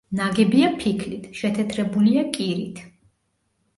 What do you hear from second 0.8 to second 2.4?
ფიქლით, შეთეთრებულია